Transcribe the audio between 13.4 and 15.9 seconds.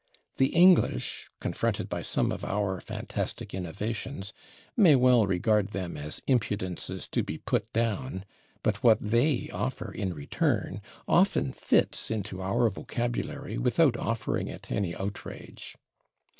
without offering it any outrage.